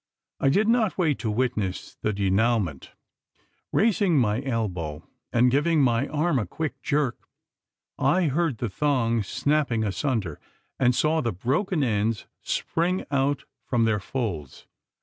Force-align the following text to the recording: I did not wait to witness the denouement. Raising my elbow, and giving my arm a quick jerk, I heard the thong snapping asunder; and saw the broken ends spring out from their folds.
I 0.39 0.49
did 0.49 0.67
not 0.67 0.97
wait 0.97 1.19
to 1.19 1.29
witness 1.29 1.93
the 2.01 2.11
denouement. 2.11 2.93
Raising 3.71 4.17
my 4.17 4.41
elbow, 4.41 5.07
and 5.31 5.51
giving 5.51 5.79
my 5.83 6.07
arm 6.07 6.39
a 6.39 6.47
quick 6.47 6.81
jerk, 6.81 7.27
I 7.99 8.23
heard 8.23 8.57
the 8.57 8.67
thong 8.71 9.21
snapping 9.21 9.83
asunder; 9.83 10.39
and 10.79 10.95
saw 10.95 11.21
the 11.21 11.31
broken 11.31 11.83
ends 11.83 12.25
spring 12.41 13.05
out 13.11 13.43
from 13.63 13.83
their 13.85 13.99
folds. 13.99 14.65